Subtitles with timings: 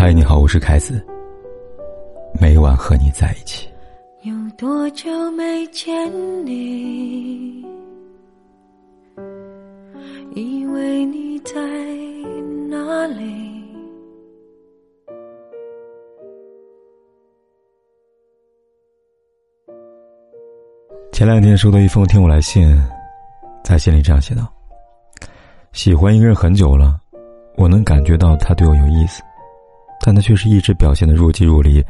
[0.00, 1.06] 嗨，你好，我是凯子。
[2.40, 3.68] 每晚和你在一起。
[4.22, 6.10] 有多久没见
[6.46, 7.62] 你？
[10.34, 11.52] 以为你在
[12.70, 13.62] 哪里？
[21.12, 22.74] 前两天收到一封听我来信，
[23.62, 24.50] 在信里这样写道
[25.72, 26.98] ：“喜欢一个人很久了，
[27.58, 29.22] 我能感觉到他对我有意思。”
[30.02, 31.84] 但他却是一直表现的若即若离，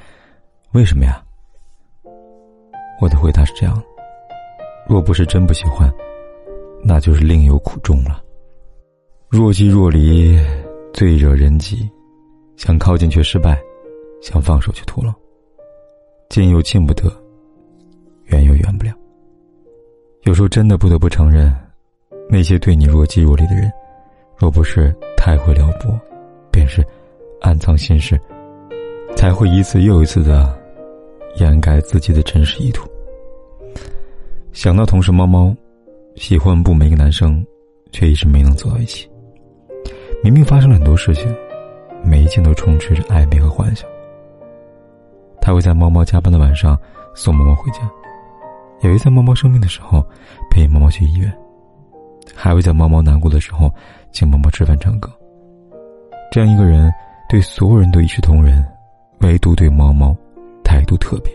[0.72, 1.22] 为什么呀？
[3.00, 3.82] 我的回答是这样：
[4.86, 5.90] 若不是真不喜欢，
[6.82, 8.22] 那就是另有苦衷了。
[9.28, 10.38] 若即若离，
[10.92, 11.88] 最惹人急；
[12.56, 13.58] 想靠近却失败，
[14.20, 15.14] 想放手却徒劳。
[16.28, 17.10] 近又近不得，
[18.26, 18.92] 远又远不了。
[20.24, 21.56] 有时候真的不得不承认，
[22.28, 23.70] 那些对你若即若离的人，
[24.36, 25.98] 若不是太会撩拨，
[26.50, 26.84] 便是。
[27.40, 28.20] 暗藏心事，
[29.16, 30.56] 才会一次又一次的
[31.36, 32.88] 掩盖自己的真实意图。
[34.52, 35.54] 想到同事猫猫
[36.16, 37.44] 喜欢不每一个男生，
[37.92, 39.08] 却一直没能走到一起。
[40.22, 41.34] 明明发生了很多事情，
[42.04, 43.88] 每一件都充斥着暧昧和幻想。
[45.40, 46.78] 他会在猫猫加班的晚上
[47.14, 47.78] 送猫猫回家，
[48.82, 50.06] 也会在猫猫生病的时候
[50.50, 51.32] 陪猫猫去医院，
[52.34, 53.72] 还会在猫猫难过的时候
[54.12, 55.10] 请猫猫吃饭唱歌。
[56.30, 56.92] 这样一个人。
[57.30, 58.60] 对所有人都一视同仁，
[59.20, 60.12] 唯独对猫猫
[60.64, 61.32] 态度特别。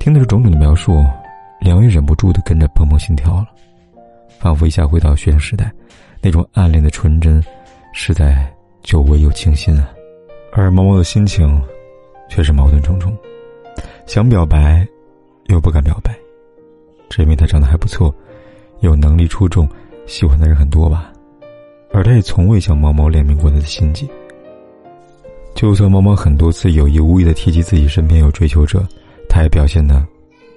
[0.00, 1.00] 听到这种种的描述，
[1.60, 3.46] 梁玉忍不住的跟着砰砰心跳了，
[4.40, 5.70] 仿佛一下回到学生时代，
[6.20, 7.40] 那种暗恋的纯真，
[7.92, 9.88] 实在久违又清新啊。
[10.52, 11.62] 而猫猫的心情，
[12.28, 13.16] 却是矛盾重重，
[14.06, 14.84] 想表白，
[15.46, 16.12] 又不敢表白，
[17.08, 18.12] 只因为他长得还不错，
[18.80, 19.68] 有能力出众，
[20.04, 21.12] 喜欢的人很多吧。
[21.92, 24.10] 而他也从未向猫猫练明过他的心计。
[25.54, 28.86] 就算猫猫很多次有意无意的提及自己身边有追求者，
[29.28, 30.04] 他也表现的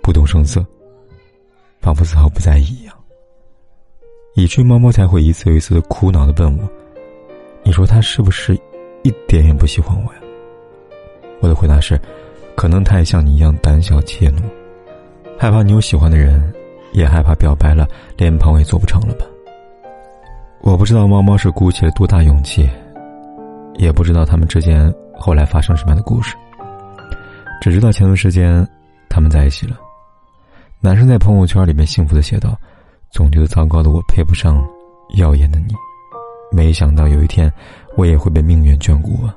[0.02, 0.66] 不动声色，
[1.80, 2.96] 仿佛丝毫不在意一样。
[4.34, 6.68] 以至于猫猫才会一次又一次的苦恼的问我
[7.64, 8.54] ：“你说他是不是
[9.04, 10.20] 一点也不喜欢我呀？”
[11.40, 12.00] 我的回答是
[12.56, 14.42] ：“可能他也像你一样胆小怯懦，
[15.38, 16.52] 害怕你有喜欢的人，
[16.94, 19.26] 也害怕表白了连朋友也做不成了吧。”
[20.62, 22.68] 我不知道猫猫是鼓起了多大勇气。
[23.78, 26.36] 也不知道他们之间后来发生什么样的故事，
[27.62, 28.68] 只知道前段时间
[29.10, 29.78] 他们在一起了。
[30.82, 32.58] 男生在朋友圈里面幸福的写道
[33.12, 34.64] ：“总觉得糟糕的我配不上
[35.18, 35.74] 耀眼的你，
[36.52, 37.52] 没想到有一天
[37.98, 39.36] 我也会被命运眷顾啊。”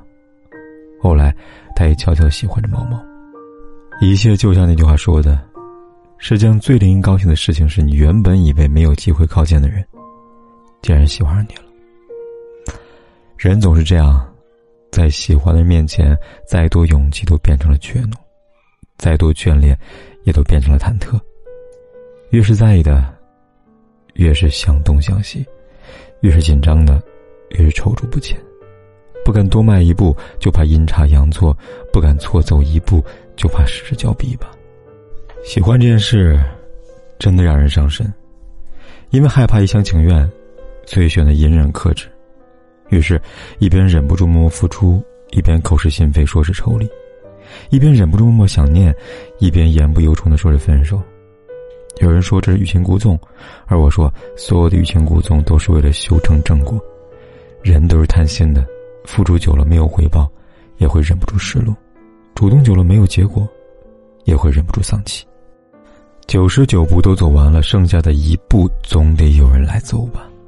[1.01, 1.35] 后来，
[1.75, 3.01] 他也悄悄喜欢着毛毛。
[4.01, 5.39] 一切就像那句话说的
[6.19, 9.83] ：“世界上最令人高兴的事情，是你原本以为没有机会靠近的人，
[10.81, 11.63] 竟然喜欢上你了。”
[13.37, 14.28] 人总是这样。
[14.91, 18.13] 在喜欢的面前，再多勇气都变成了怯懦，
[18.97, 19.77] 再多眷恋，
[20.23, 21.19] 也都变成了忐忑。
[22.31, 23.13] 越是在意的，
[24.13, 25.43] 越是想东想西；
[26.21, 27.01] 越是紧张的，
[27.51, 28.39] 越是踌躇不前。
[29.25, 31.55] 不敢多迈一步，就怕阴差阳错；
[31.93, 33.03] 不敢错走一步，
[33.35, 34.51] 就怕失之交臂吧。
[35.43, 36.39] 喜欢这件事，
[37.19, 38.11] 真的让人伤身，
[39.11, 40.29] 因为害怕一厢情愿，
[40.85, 42.07] 所以选择隐忍克制。
[42.89, 43.21] 于是，
[43.59, 46.87] 一边忍不住默默付出，一边口是心非说是抽离；
[47.69, 48.93] 一边忍不住默默想念，
[49.37, 51.01] 一边言不由衷的说着分手。
[51.99, 53.19] 有人说这是欲擒故纵，
[53.65, 56.79] 而我说所有的欲擒故纵都是为了修成正果。
[57.61, 58.65] 人都是贪心的，
[59.03, 60.31] 付出久了没有回报，
[60.77, 61.73] 也会忍不住失落；
[62.33, 63.45] 主动久了没有结果，
[64.23, 65.25] 也会忍不住丧气。
[66.25, 70.29] 九十九步都走完了，剩下的一步总得有人来走吧。《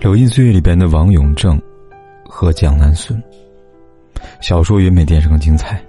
[0.00, 1.60] 流金岁月》里边的王永正
[2.24, 3.20] 和蒋南孙，
[4.40, 5.84] 小说原比电视更精彩，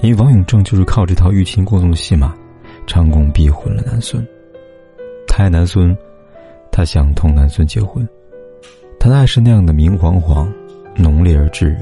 [0.00, 2.34] 因为王永正就是靠这套欲擒故纵的戏码，
[2.84, 4.26] 成功逼婚了南孙。
[5.28, 5.96] 他爱南孙，
[6.72, 8.06] 他想同南孙结婚，
[8.98, 10.52] 他的爱是那样的明晃晃、
[10.96, 11.78] 浓烈而炙热，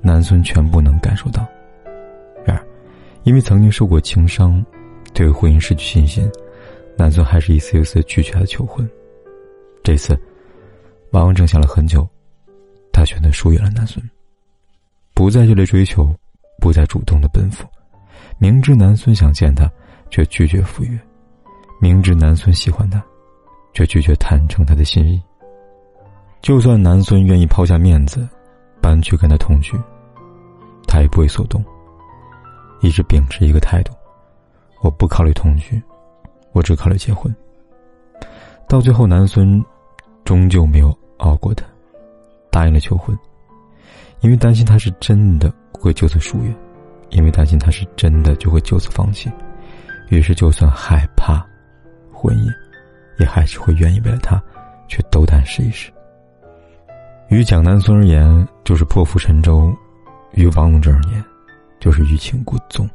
[0.00, 1.44] 南孙全部能感受到。
[2.44, 2.64] 然而，
[3.24, 4.64] 因为曾经受过情伤，
[5.12, 6.30] 对婚姻失去信心，
[6.96, 8.88] 南孙还是一次又一次拒绝他求婚。
[9.82, 10.16] 这次。
[11.22, 12.08] 王正想了很久，
[12.92, 14.04] 他选择疏远了南孙，
[15.14, 16.12] 不再热烈追求，
[16.60, 17.66] 不再主动的奔赴，
[18.38, 19.70] 明知南孙想见他，
[20.10, 20.98] 却拒绝赴约；
[21.80, 23.02] 明知南孙喜欢他，
[23.72, 25.22] 却拒绝坦诚他的心意。
[26.42, 28.28] 就算南孙愿意抛下面子，
[28.80, 29.78] 搬去跟他同居，
[30.86, 31.64] 他也不为所动，
[32.80, 33.92] 一直秉持一个态度：
[34.82, 35.80] 我不考虑同居，
[36.52, 37.34] 我只考虑结婚。
[38.68, 39.64] 到最后，南孙
[40.24, 40.92] 终究没有。
[41.18, 41.62] 熬过的，
[42.50, 43.16] 答应了求婚，
[44.20, 46.54] 因为担心他是真的会就此疏远，
[47.10, 49.30] 因为担心他是真的就会就此放弃，
[50.10, 51.44] 于是就算害怕
[52.12, 52.52] 婚姻，
[53.18, 54.42] 也还是会愿意为了他
[54.88, 55.90] 去斗胆试一试。
[57.28, 59.72] 于蒋南孙而言，就是破釜沉舟；
[60.32, 61.24] 于王永正而言，
[61.80, 62.88] 就是欲擒故纵。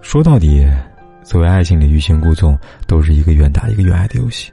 [0.00, 0.66] 说到底，
[1.22, 4.50] 所谓爱情里欲擒故纵，都是一个愿打一个愿挨的游戏。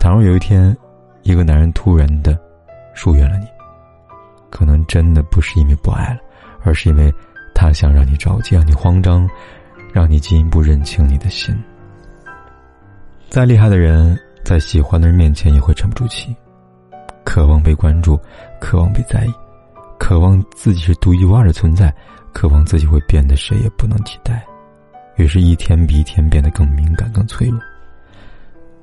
[0.00, 0.76] 倘若有一天，
[1.22, 2.38] 一个男人突然的
[2.94, 3.46] 疏远了你，
[4.50, 6.20] 可能真的不是因为不爱了，
[6.62, 7.12] 而是因为
[7.54, 9.28] 他想让你着急，让你慌张，
[9.92, 11.56] 让你进一步认清你的心。
[13.28, 16.34] 再厉害的人，在喜欢的人面前也会沉不住气。
[17.24, 18.18] 渴望被关注，
[18.60, 19.32] 渴望被在意，
[19.98, 21.94] 渴望自己是独一无二的存在，
[22.34, 24.44] 渴望自己会变得谁也不能替代，
[25.16, 27.58] 于是，一天比一天变得更敏感、更脆弱。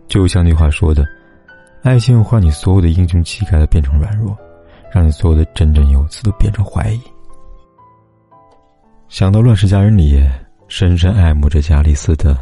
[0.07, 1.05] 就像那话说的
[1.81, 4.37] ：“爱情会让你所有的英雄气概都变成软弱，
[4.91, 7.01] 让你所有的振振有词都变成怀疑。”
[9.07, 10.21] 想到《乱世佳人》里
[10.67, 12.37] 深深爱慕着加丽斯的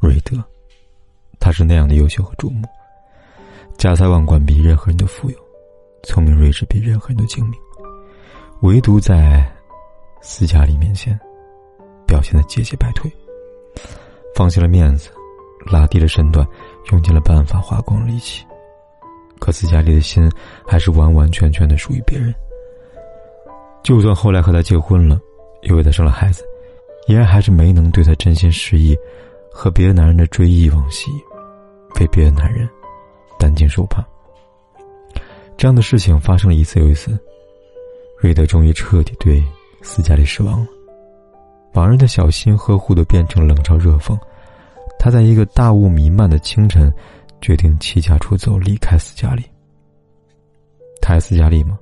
[0.00, 0.42] 瑞德，
[1.38, 2.66] 他是那样的优秀和瞩目。
[3.76, 5.36] 家财万贯比任何人都富有，
[6.04, 7.60] 聪明睿智比任何人都精明，
[8.62, 9.44] 唯独在
[10.22, 11.18] 斯嘉丽面前，
[12.06, 13.12] 表现的节节败退，
[14.34, 15.10] 放弃了面子，
[15.66, 16.46] 拉低了身段，
[16.90, 18.44] 用尽了办法，花光了力气。
[19.38, 20.30] 可斯嘉丽的心
[20.66, 22.34] 还是完完全全的属于别人。
[23.82, 25.20] 就算后来和他结婚了，
[25.62, 26.42] 又为他生了孩子，
[27.08, 28.96] 依然还是没能对他真心实意，
[29.50, 31.10] 和别的男人的追忆往昔，
[32.00, 32.68] 为别的男人。
[33.36, 34.02] 担惊受怕，
[35.58, 37.18] 这样的事情发生了一次又一次。
[38.16, 39.44] 瑞德终于彻底对
[39.82, 40.66] 斯嘉丽失望了，
[41.74, 44.16] 往日的小心呵护都变成冷嘲热讽。
[44.98, 46.92] 他在一个大雾弥漫的清晨，
[47.40, 49.44] 决定弃家出走，离开斯嘉丽。
[51.02, 51.78] 他爱斯嘉丽吗？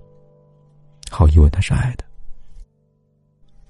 [1.11, 2.05] 毫无疑问，他是爱的。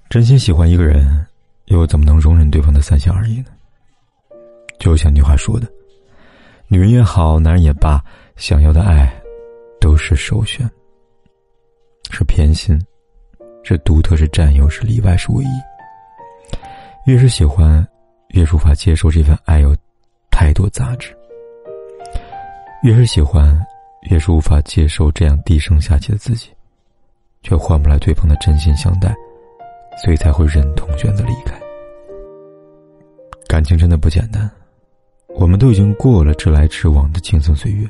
[0.09, 1.25] 真心喜欢一个人，
[1.65, 3.45] 又怎么能容忍对方的三心二意呢？
[4.79, 5.67] 就像那句话说的。
[6.67, 8.03] 女人也好，男人也罢，
[8.35, 9.13] 想要的爱，
[9.79, 10.67] 都是首选，
[12.09, 12.79] 是偏心，
[13.63, 15.49] 是独特，是占有，是例外，是唯一。
[17.05, 17.85] 越是喜欢，
[18.33, 19.75] 越是无法接受这份爱有
[20.29, 21.09] 太多杂质；
[22.83, 23.55] 越是喜欢，
[24.09, 26.49] 越是无法接受这样低声下气的自己，
[27.43, 29.13] 却换不来对方的真心相待，
[30.03, 31.55] 所以才会忍痛选择离开。
[33.47, 34.49] 感情真的不简单。
[35.35, 37.87] 我们都已经过了直来直往的轻松岁月，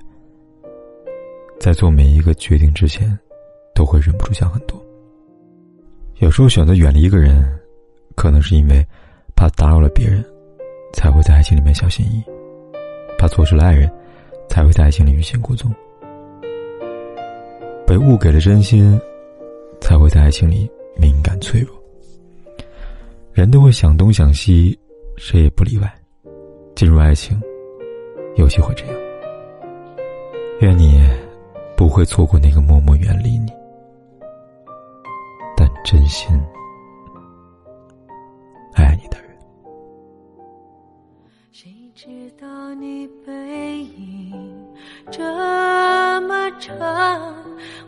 [1.60, 3.18] 在做每一个决定之前，
[3.74, 4.82] 都会忍不住想很多。
[6.20, 7.44] 有时候选择远离一个人，
[8.16, 8.86] 可能是因为
[9.36, 10.24] 怕打扰了别人，
[10.94, 12.24] 才会在爱情里面小心翼翼；
[13.18, 13.92] 怕错失了爱人，
[14.48, 15.70] 才会在爱情里欲擒故纵；
[17.86, 19.00] 被误给了真心，
[19.82, 21.76] 才会在爱情里敏感脆弱。
[23.34, 24.78] 人都会想东想西，
[25.18, 25.94] 谁也不例外。
[26.76, 27.40] 进入爱情，
[28.36, 28.96] 尤其会这样。
[30.62, 31.02] 愿你
[31.76, 33.52] 不会错过那个默默远离你，
[35.58, 36.40] 但真心
[45.16, 45.22] 这
[46.22, 46.76] 么长，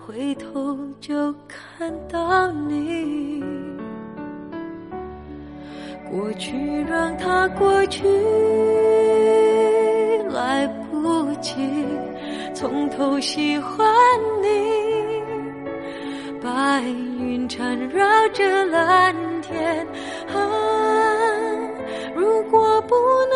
[0.05, 3.43] 回头就看到你。
[6.07, 8.07] 过去让它过去，
[10.29, 11.55] 来不及
[12.53, 13.83] 从头喜欢
[14.43, 14.47] 你。
[16.43, 16.83] 白
[17.19, 19.83] 云缠绕着蓝天，
[20.31, 20.37] 啊，
[22.15, 22.95] 如果不
[23.31, 23.35] 能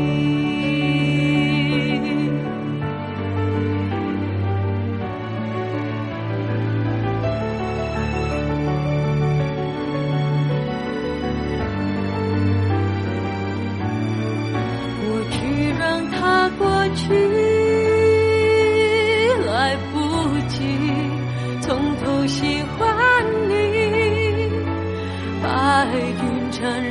[16.95, 17.13] 去
[19.45, 19.97] 来不
[20.49, 20.57] 及
[21.61, 23.53] 从头喜欢你
[25.41, 26.83] 白云缠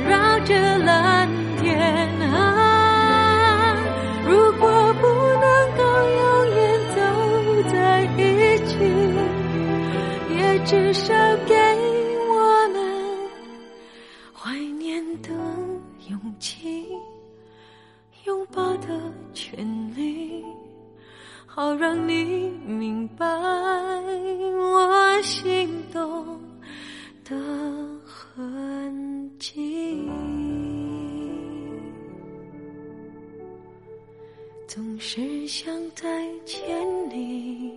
[34.73, 36.07] 总是想再
[36.45, 36.63] 见
[37.09, 37.73] 你，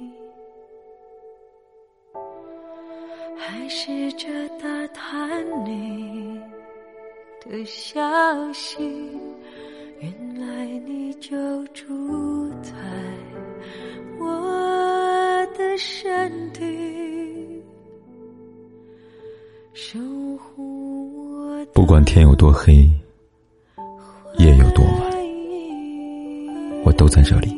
[3.37, 4.29] 还试着
[4.61, 6.41] 打探你
[7.41, 8.01] 的消
[8.53, 8.79] 息。
[9.99, 11.37] 原来你就
[11.73, 12.71] 住在
[14.21, 17.61] 我的身体，
[19.73, 19.99] 守
[20.39, 21.67] 护我。
[21.73, 22.89] 不管天有多黑，
[24.39, 25.14] 夜有多晚。
[27.05, 27.55] 都在这里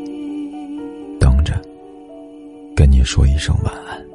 [1.20, 1.54] 等着，
[2.74, 4.05] 跟你说一声晚安。